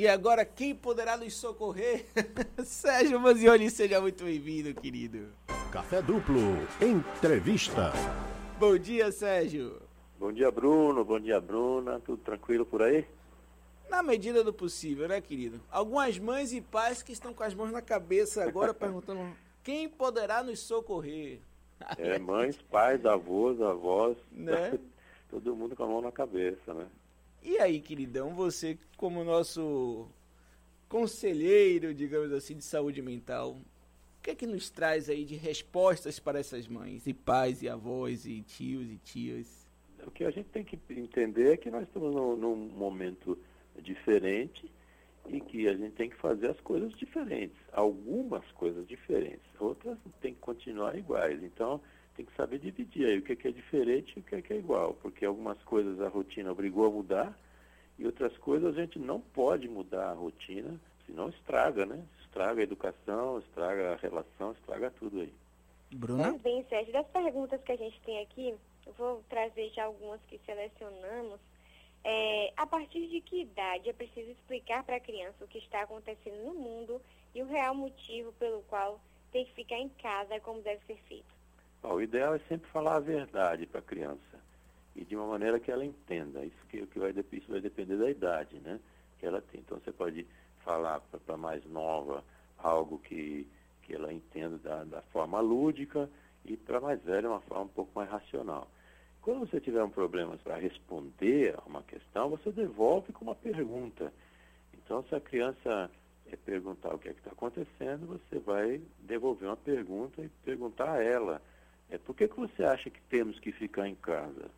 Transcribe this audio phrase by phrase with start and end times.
[0.00, 2.06] E agora, quem poderá nos socorrer?
[2.64, 5.28] Sérgio Manzioni, seja muito bem-vindo, querido.
[5.70, 6.40] Café Duplo,
[6.80, 7.92] entrevista.
[8.58, 9.78] Bom dia, Sérgio.
[10.18, 11.04] Bom dia, Bruno.
[11.04, 12.00] Bom dia, Bruna.
[12.00, 13.04] Tudo tranquilo por aí?
[13.90, 15.60] Na medida do possível, né, querido?
[15.70, 20.42] Algumas mães e pais que estão com as mãos na cabeça agora perguntando quem poderá
[20.42, 21.40] nos socorrer.
[21.98, 24.78] É, mães, pais, avós, avós, Né?
[25.28, 26.86] todo mundo com a mão na cabeça, né?
[27.42, 30.08] E aí, queridão, você como nosso
[30.88, 36.18] conselheiro, digamos assim, de saúde mental, o que é que nos traz aí de respostas
[36.18, 39.66] para essas mães e pais e avós e tios e tias?
[40.06, 43.38] O que a gente tem que entender é que nós estamos num, num momento
[43.80, 44.70] diferente
[45.28, 47.56] e que a gente tem que fazer as coisas diferentes.
[47.72, 51.42] Algumas coisas diferentes, outras tem que continuar iguais.
[51.42, 51.80] Então,
[52.40, 54.56] saber dividir aí o que é, que é diferente e o que é, que é
[54.56, 57.38] igual, porque algumas coisas a rotina obrigou a mudar
[57.98, 62.02] e outras coisas a gente não pode mudar a rotina, senão estraga, né?
[62.22, 65.32] Estraga a educação, estraga a relação, estraga tudo aí.
[65.92, 66.32] Bruna?
[66.32, 68.54] Mas bem, Sérgio, das perguntas que a gente tem aqui,
[68.86, 71.38] eu vou trazer já algumas que selecionamos.
[72.02, 75.82] É, a partir de que idade é preciso explicar para a criança o que está
[75.82, 77.02] acontecendo no mundo
[77.34, 78.98] e o real motivo pelo qual
[79.30, 81.39] tem que ficar em casa como deve ser feito?
[81.82, 84.40] Bom, o ideal é sempre falar a verdade para a criança
[84.94, 86.44] e de uma maneira que ela entenda.
[86.44, 88.78] Isso que, que vai, isso vai depender da idade, né?
[89.18, 89.60] Que ela tem.
[89.60, 90.26] Então você pode
[90.64, 92.22] falar para mais nova
[92.58, 93.46] algo que,
[93.82, 96.08] que ela entenda da, da forma lúdica
[96.44, 98.68] e para mais velha uma forma um pouco mais racional.
[99.22, 104.12] Quando você tiver um problema para responder a uma questão, você devolve com uma pergunta.
[104.72, 105.90] Então, se a criança
[106.26, 110.90] eh, perguntar o que é que está acontecendo, você vai devolver uma pergunta e perguntar
[110.90, 111.42] a ela.
[111.90, 114.50] É, por que, que você acha que temos que ficar em casa?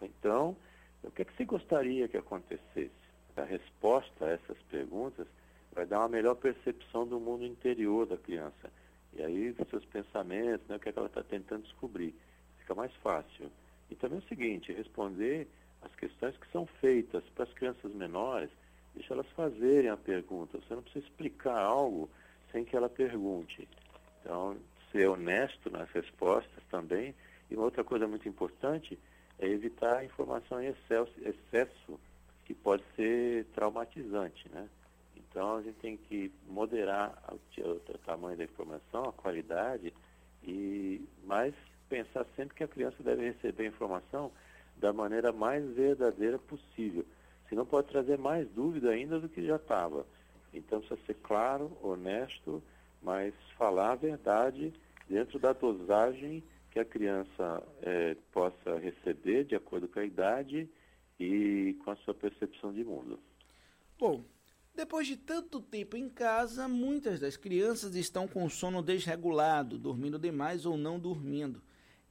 [0.00, 0.56] Ou então,
[1.02, 2.90] o que, é que você gostaria que acontecesse?
[3.36, 5.26] A resposta a essas perguntas
[5.72, 8.72] vai dar uma melhor percepção do mundo interior da criança.
[9.12, 12.14] E aí, seus pensamentos, né, o que, é que ela está tentando descobrir.
[12.58, 13.50] Fica mais fácil.
[13.90, 15.46] E também é o seguinte, responder
[15.82, 18.50] as questões que são feitas para as crianças menores,
[18.94, 20.58] deixa elas fazerem a pergunta.
[20.58, 22.10] Você não precisa explicar algo
[22.50, 23.68] sem que ela pergunte.
[24.20, 24.56] Então,
[24.92, 27.14] ser honesto nas respostas também.
[27.50, 28.98] E uma outra coisa muito importante
[29.38, 31.98] é evitar a informação em excesso, excesso
[32.44, 34.68] que pode ser traumatizante, né?
[35.16, 39.92] Então, a gente tem que moderar o, ti- o tamanho da informação, a qualidade,
[40.42, 41.54] e mas
[41.88, 44.32] pensar sempre que a criança deve receber a informação
[44.76, 47.04] da maneira mais verdadeira possível.
[47.48, 50.06] Senão pode trazer mais dúvida ainda do que já estava.
[50.52, 52.62] Então precisa ser claro, honesto,
[53.02, 54.72] mas falar a verdade
[55.08, 60.68] dentro da dosagem que a criança eh, possa receber de acordo com a idade
[61.18, 63.18] e com a sua percepção de mundo.
[63.98, 64.22] Bom,
[64.74, 70.64] depois de tanto tempo em casa, muitas das crianças estão com sono desregulado, dormindo demais
[70.66, 71.60] ou não dormindo.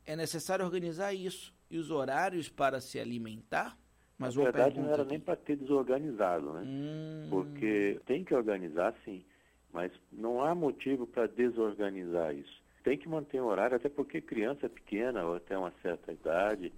[0.06, 3.78] É necessário organizar isso e os horários para se alimentar?
[4.18, 5.12] Mas Na verdade, não era aqui.
[5.12, 6.64] nem para ter desorganizado, né?
[6.66, 9.24] Hum, Porque tem que organizar, sim,
[9.74, 12.62] mas não há motivo para desorganizar isso.
[12.84, 16.72] Tem que manter um horário, até porque criança é pequena ou até uma certa idade,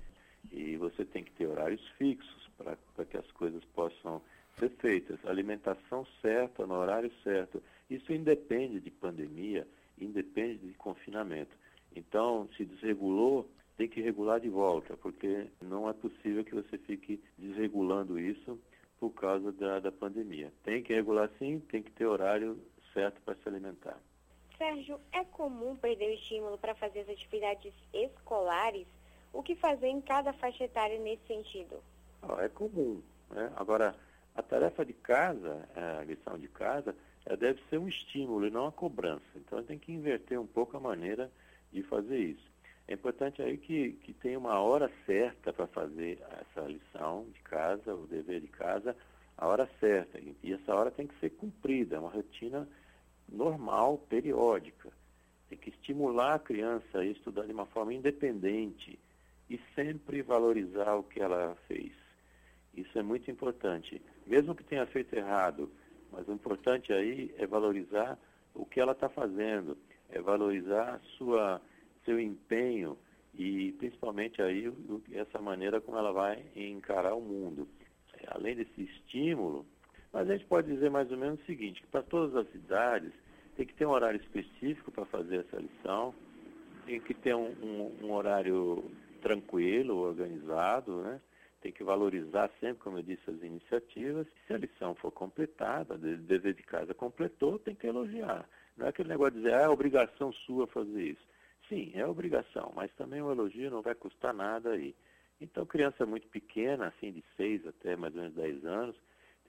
[0.52, 4.22] e você tem que ter horários fixos para que as coisas possam
[4.58, 5.24] ser feitas.
[5.26, 7.62] Alimentação certa, no horário certo.
[7.90, 9.68] Isso independe de pandemia,
[10.00, 11.56] independe de confinamento.
[11.96, 17.22] Então, se desregulou, tem que regular de volta, porque não é possível que você fique
[17.38, 18.60] desregulando isso
[19.00, 20.52] por causa da, da pandemia.
[20.64, 22.60] Tem que regular sim, tem que ter horário
[22.94, 23.98] certo para se alimentar.
[24.58, 28.88] Sérgio, é comum perder o estímulo para fazer as atividades escolares?
[29.32, 31.82] O que fazer em cada faixa etária nesse sentido?
[32.22, 33.02] Ah, É comum.
[33.30, 33.52] Né?
[33.56, 33.96] Agora,
[34.36, 36.96] a tarefa de casa, a lição de casa,
[37.26, 39.24] ela deve ser um estímulo e não uma cobrança.
[39.36, 41.32] Então, tem que inverter um pouco a maneira
[41.72, 42.50] de fazer isso.
[42.88, 47.94] É importante aí que, que tenha uma hora certa para fazer essa lição de casa,
[47.94, 48.96] o dever de casa,
[49.38, 50.20] a hora certa.
[50.20, 52.68] E essa hora tem que ser cumprida, é uma rotina
[53.32, 54.92] normal, periódica.
[55.50, 59.00] Tem que estimular a criança a estudar de uma forma independente
[59.50, 61.92] e sempre valorizar o que ela fez.
[62.74, 64.02] Isso é muito importante.
[64.26, 65.72] Mesmo que tenha feito errado,
[66.12, 68.18] mas o importante aí é valorizar
[68.54, 69.78] o que ela está fazendo,
[70.10, 71.62] é valorizar sua,
[72.06, 72.98] seu empenho
[73.34, 74.72] e principalmente aí
[75.14, 77.68] essa maneira como ela vai encarar o mundo.
[78.14, 79.66] É, Além desse estímulo,
[80.12, 83.12] mas a gente pode dizer mais ou menos o seguinte, que para todas as idades
[83.56, 86.14] tem que ter um horário específico para fazer essa lição,
[86.86, 88.92] tem que ter um, um- um horário
[89.22, 91.20] tranquilo, organizado, né?
[91.62, 94.26] tem que valorizar sempre, como eu disse, as iniciativas.
[94.48, 98.48] Se a lição for completada, o dever de casa completou, tem que elogiar.
[98.78, 101.28] Não é aquele negócio de dizer, ah, é obrigação sua fazer isso.
[101.68, 104.96] Sim, é obrigação, mas também o elogio não vai custar nada aí.
[105.42, 108.96] Então, criança muito pequena, assim, de 6 até mais ou menos 10 anos,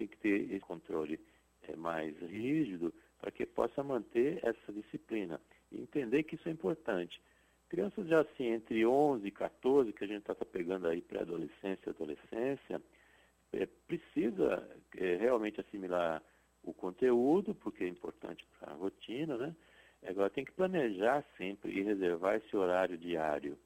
[0.00, 1.20] tem que ter esse controle
[1.68, 5.38] é, mais rígido para que possa manter essa disciplina
[5.70, 7.20] e entender que isso é importante.
[7.68, 11.82] Crianças já assim, entre 11 e 14, que a gente está tá pegando aí pré-adolescência
[11.86, 12.82] e adolescência,
[13.52, 14.66] é, precisa
[14.96, 16.22] é, realmente assimilar
[16.62, 19.54] o conteúdo, porque é importante para a rotina, né?
[20.06, 23.58] Agora tem que planejar sempre e reservar esse horário diário.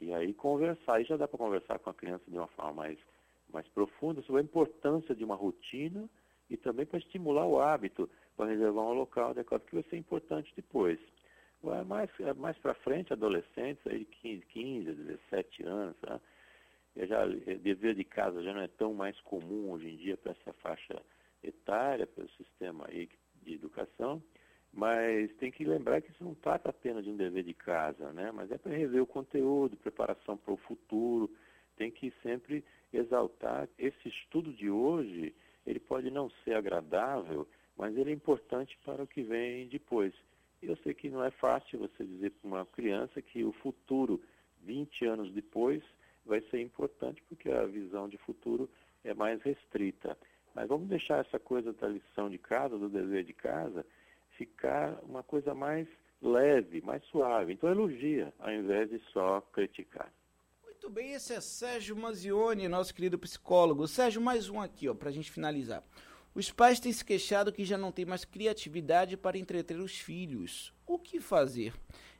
[0.00, 2.98] E aí conversar, aí já dá para conversar com a criança de uma forma mais,
[3.52, 6.08] mais profunda sobre a importância de uma rotina
[6.50, 10.52] e também para estimular o hábito, para reservar um local adequado, que vai ser importante
[10.56, 10.98] depois.
[11.86, 16.20] Mais, mais para frente, adolescentes aí de 15, 15, 17 anos, tá?
[16.96, 20.52] já, dever de casa já não é tão mais comum hoje em dia para essa
[20.54, 21.00] faixa
[21.42, 23.08] etária, pelo sistema aí
[23.42, 24.22] de educação,
[24.72, 28.30] mas tem que lembrar que isso não trata apenas de um dever de casa, né?
[28.32, 31.30] mas é para rever o conteúdo, preparação para o futuro,
[31.76, 33.68] tem que sempre exaltar.
[33.78, 35.34] Esse estudo de hoje,
[35.66, 37.46] ele pode não ser agradável,
[37.76, 40.12] mas ele é importante para o que vem depois.
[40.62, 44.20] Eu sei que não é fácil você dizer para uma criança que o futuro,
[44.62, 45.82] 20 anos depois,
[46.24, 48.68] vai ser importante, porque a visão de futuro
[49.04, 50.18] é mais restrita.
[50.54, 53.86] Mas vamos deixar essa coisa da lição de casa, do dever de casa,
[54.36, 55.86] ficar uma coisa mais
[56.20, 57.52] leve, mais suave.
[57.52, 60.12] Então elogia, ao invés de só criticar.
[60.88, 63.86] Muito bem, esse é Sérgio Manzioni, nosso querido psicólogo.
[63.86, 65.84] Sérgio, mais um aqui, ó, para a gente finalizar.
[66.34, 70.72] Os pais têm se queixado que já não tem mais criatividade para entreter os filhos.
[70.86, 71.74] O que fazer?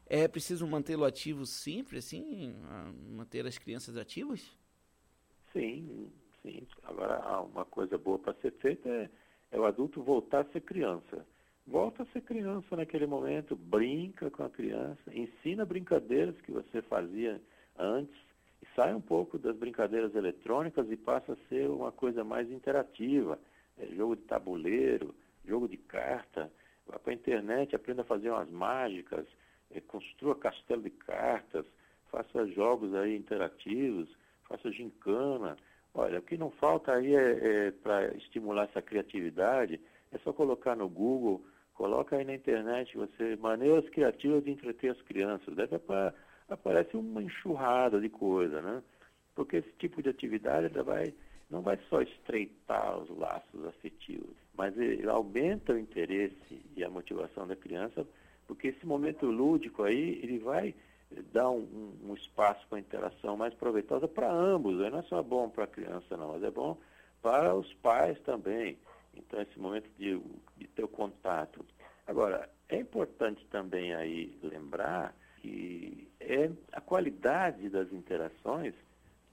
[0.04, 2.54] É preciso mantê-lo ativo sempre, assim,
[3.08, 4.54] manter as crianças ativas?
[5.50, 6.12] Sim,
[6.42, 6.66] Sim.
[6.82, 9.08] Agora, uma coisa boa para ser feita é,
[9.50, 11.26] é o adulto voltar a ser criança.
[11.66, 17.40] Volta a ser criança naquele momento, brinca com a criança, ensina brincadeiras que você fazia
[17.78, 18.27] antes
[18.78, 23.36] sai um pouco das brincadeiras eletrônicas e passa a ser uma coisa mais interativa.
[23.76, 25.12] É, jogo de tabuleiro,
[25.44, 26.48] jogo de carta,
[26.86, 29.26] vá para a internet, aprenda a fazer umas mágicas,
[29.72, 31.66] é, construa castelo de cartas,
[32.08, 34.08] faça jogos aí interativos,
[34.48, 35.56] faça gincana,
[35.94, 39.80] Olha, o que não falta aí é, é para estimular essa criatividade,
[40.12, 41.44] é só colocar no Google,
[41.74, 45.56] coloca aí na internet, você maneiras criativas de entreter as crianças.
[45.56, 45.76] Deve
[46.48, 48.82] aparece uma enxurrada de coisa, né?
[49.34, 51.14] Porque esse tipo de atividade vai,
[51.50, 57.46] não vai só estreitar os laços afetivos, mas ele aumenta o interesse e a motivação
[57.46, 58.06] da criança,
[58.46, 60.74] porque esse momento lúdico aí, ele vai
[61.32, 64.78] dá um, um espaço para interação mais proveitosa para ambos.
[64.78, 66.76] Não é só bom para a criança, não, mas é bom
[67.22, 68.78] para os pais também.
[69.14, 70.20] Então, esse momento de,
[70.56, 71.64] de ter o contato.
[72.06, 78.74] Agora, é importante também aí lembrar que é, a qualidade das interações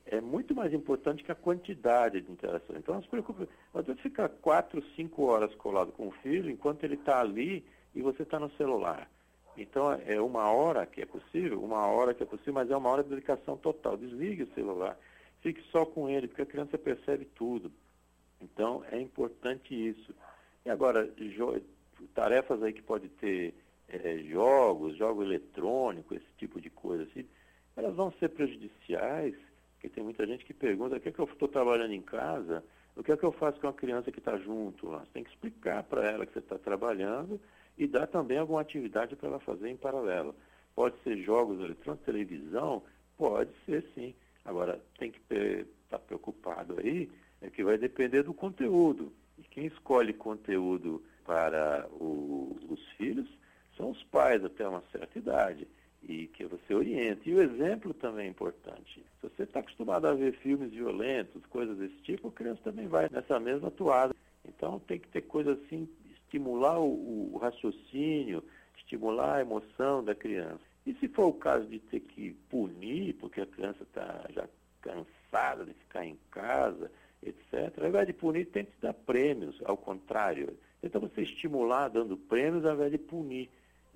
[0.05, 2.79] é muito mais importante que a quantidade de interações.
[2.79, 6.83] Então, não se preocupe, às vezes ficar quatro, cinco horas colado com o filho enquanto
[6.83, 9.09] ele está ali e você está no celular.
[9.57, 12.89] Então, é uma hora que é possível, uma hora que é possível, mas é uma
[12.89, 13.97] hora de dedicação total.
[13.97, 14.97] Desligue o celular,
[15.41, 17.71] fique só com ele, porque a criança percebe tudo.
[18.41, 20.13] Então, é importante isso.
[20.65, 21.09] E agora,
[22.13, 23.53] tarefas aí que pode ter
[23.87, 27.25] é, jogos, jogo eletrônico, esse tipo de coisa assim,
[27.75, 29.35] elas vão ser prejudiciais,
[29.73, 32.63] porque tem muita gente que pergunta, o que é que eu estou trabalhando em casa,
[32.95, 34.87] o que é que eu faço com a criança que está junto?
[34.87, 37.39] Você tem que explicar para ela que você está trabalhando
[37.77, 40.33] e dar também alguma atividade para ela fazer em paralelo.
[40.73, 42.83] Pode ser jogos eletrônicos, televisão?
[43.17, 44.15] Pode ser sim.
[44.45, 47.09] Agora, tem que estar tá preocupado aí,
[47.41, 49.11] é que vai depender do conteúdo.
[49.37, 53.27] E quem escolhe conteúdo para o, os filhos
[53.77, 55.67] são os pais até uma certa idade
[56.07, 57.29] e que você oriente.
[57.29, 59.03] E o exemplo também é importante.
[59.19, 63.09] Se você está acostumado a ver filmes violentos, coisas desse tipo, a criança também vai
[63.09, 64.13] nessa mesma toada.
[64.47, 68.43] Então tem que ter coisas assim estimular o, o raciocínio,
[68.77, 70.59] estimular a emoção da criança.
[70.85, 74.47] E se for o caso de ter que punir, porque a criança está já
[74.81, 76.91] cansada de ficar em casa,
[77.23, 80.55] etc., ao invés de punir, tente dar prêmios, ao contrário.
[80.81, 83.49] Tenta você estimular dando prêmios ao invés de punir.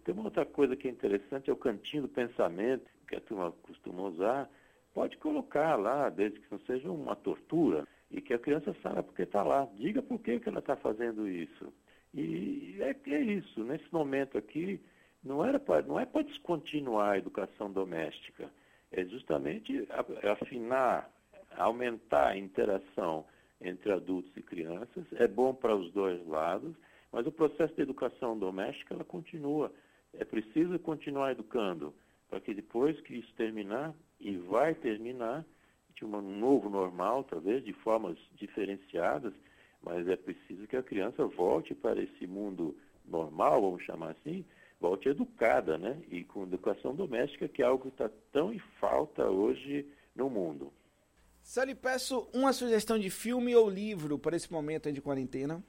[0.03, 3.51] Tem uma outra coisa que é interessante, é o cantinho do pensamento, que a turma
[3.63, 4.49] costuma usar.
[4.93, 9.23] Pode colocar lá, desde que não seja uma tortura, e que a criança saiba porque
[9.23, 9.67] está lá.
[9.75, 11.71] Diga por que, que ela está fazendo isso.
[12.13, 14.81] E é, é isso, nesse momento aqui,
[15.23, 18.49] não, era pra, não é para descontinuar a educação doméstica,
[18.91, 19.87] é justamente
[20.31, 21.09] afinar
[21.57, 23.25] aumentar a interação
[23.61, 26.73] entre adultos e crianças, é bom para os dois lados,
[27.11, 29.71] mas o processo de educação doméstica ela continua.
[30.13, 31.93] É preciso continuar educando
[32.29, 35.45] para que depois que isso terminar, e vai terminar,
[35.95, 39.33] de um novo normal, talvez, de formas diferenciadas,
[39.81, 44.45] mas é preciso que a criança volte para esse mundo normal, vamos chamar assim,
[44.79, 46.01] volte educada, né?
[46.09, 49.85] E com educação doméstica, que é algo que está tão em falta hoje
[50.15, 50.71] no mundo.
[51.41, 55.63] Só lhe peço uma sugestão de filme ou livro para esse momento de quarentena.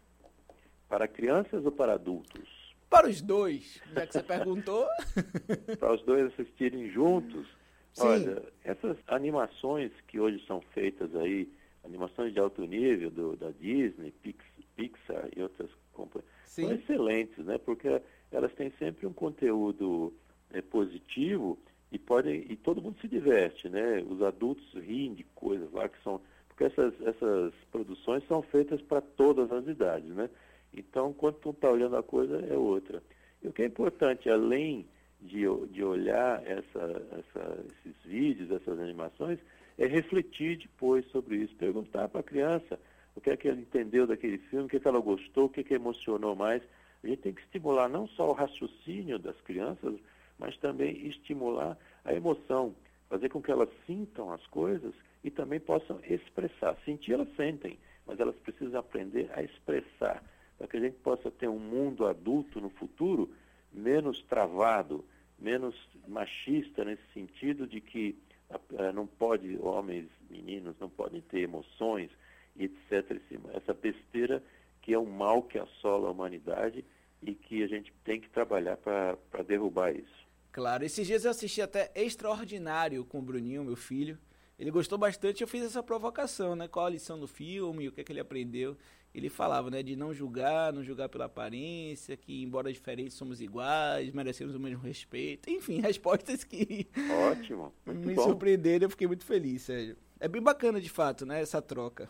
[0.88, 2.59] Para crianças ou para adultos?
[2.90, 4.84] Para os dois, já que você perguntou.
[5.78, 7.46] para os dois assistirem juntos.
[7.92, 8.06] Sim.
[8.06, 11.48] Olha, essas animações que hoje são feitas aí,
[11.84, 14.44] animações de alto nível do, da Disney, Pix,
[14.76, 17.58] Pixar e outras companhias, são excelentes, né?
[17.58, 18.00] Porque
[18.32, 20.12] elas têm sempre um conteúdo
[20.52, 21.58] é, positivo
[21.92, 24.04] e podem e todo mundo se diverte, né?
[24.08, 29.00] Os adultos riem de coisas lá que são porque essas essas produções são feitas para
[29.00, 30.28] todas as idades, né?
[30.72, 33.02] Então, quando tu está olhando a coisa, é outra.
[33.42, 34.86] E o que é importante, além
[35.20, 39.38] de, de olhar essa, essa, esses vídeos, essas animações,
[39.76, 42.78] é refletir depois sobre isso, perguntar para a criança
[43.14, 45.48] o que é que ela entendeu daquele filme, o que, é que ela gostou, o
[45.48, 46.62] que, é que emocionou mais.
[47.02, 49.98] A gente tem que estimular não só o raciocínio das crianças,
[50.38, 52.74] mas também estimular a emoção,
[53.08, 56.76] fazer com que elas sintam as coisas e também possam expressar.
[56.84, 60.22] Sentir elas sentem, mas elas precisam aprender a expressar
[60.60, 63.30] para que a gente possa ter um mundo adulto no futuro
[63.72, 65.02] menos travado,
[65.38, 65.74] menos
[66.06, 68.14] machista nesse sentido de que
[68.50, 72.10] uh, não pode, homens, meninos, não podem ter emoções,
[72.58, 73.18] etc.
[73.54, 74.42] Essa besteira
[74.82, 76.84] que é um mal que assola a humanidade
[77.22, 80.28] e que a gente tem que trabalhar para derrubar isso.
[80.52, 84.18] Claro, esses dias eu assisti até Extraordinário com o Bruninho, meu filho.
[84.60, 86.68] Ele gostou bastante, eu fiz essa provocação, né?
[86.68, 88.76] Qual a lição do filme, o que é que ele aprendeu
[89.14, 94.12] ele falava, né, de não julgar, não julgar pela aparência, que embora diferentes somos iguais,
[94.12, 95.50] merecemos o mesmo respeito.
[95.50, 96.86] Enfim, respostas que
[97.28, 97.72] Ótimo.
[97.86, 98.22] me bom.
[98.22, 99.96] surpreenderam, eu fiquei muito feliz, Sérgio.
[100.20, 102.08] É bem bacana de fato, né, essa troca.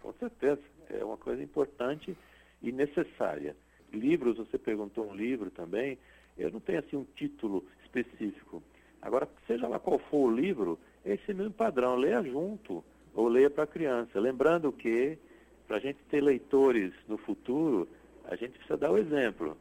[0.00, 2.16] Com certeza, é uma coisa importante
[2.60, 3.56] e necessária.
[3.92, 5.96] Livros, você perguntou um livro também,
[6.36, 8.62] eu não tenho assim um título específico.
[9.00, 13.64] Agora, seja lá qual for o livro, esse mesmo padrão, leia junto ou leia para
[13.64, 15.18] a criança, lembrando que
[15.66, 17.88] para a gente ter leitores no futuro,
[18.24, 19.56] a gente precisa dar o exemplo.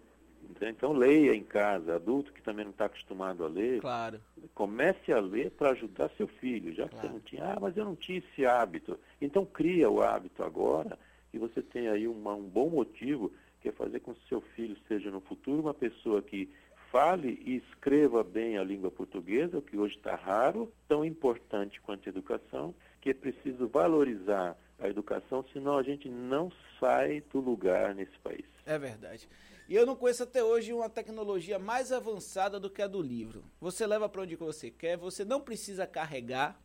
[0.61, 3.79] Então, leia em casa, adulto que também não está acostumado a ler.
[3.79, 4.19] Claro.
[4.53, 7.07] Comece a ler para ajudar seu filho, já que claro.
[7.07, 8.99] você não tinha, ah, mas eu não tinha esse hábito.
[9.21, 10.99] Então, cria o hábito agora
[11.33, 13.31] e você tem aí uma, um bom motivo,
[13.61, 16.49] que é fazer com que seu filho seja no futuro uma pessoa que
[16.91, 22.07] fale e escreva bem a língua portuguesa, o que hoje está raro, tão importante quanto
[22.07, 27.95] a educação, que é preciso valorizar a educação, senão a gente não sai do lugar
[27.95, 28.45] nesse país.
[28.65, 29.27] É verdade.
[29.69, 33.43] E eu não conheço até hoje uma tecnologia mais avançada do que a do livro.
[33.61, 36.59] Você leva para onde você quer, você não precisa carregar,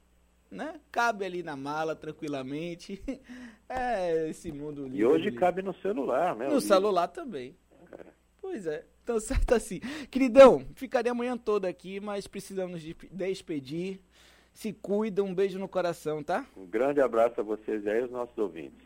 [0.51, 0.81] né?
[0.91, 3.01] Cabe ali na mala tranquilamente.
[3.69, 5.01] É esse mundo livre.
[5.01, 6.47] E hoje cabe no celular, né?
[6.47, 7.57] No celular também.
[7.91, 8.05] É.
[8.41, 8.87] Pois é.
[9.07, 9.79] Então, certo assim.
[10.11, 14.01] Queridão, ficaria amanhã toda aqui, mas precisamos de despedir.
[14.53, 16.45] Se cuida, um beijo no coração, tá?
[16.57, 18.86] Um grande abraço a vocês e aí, os nossos ouvintes.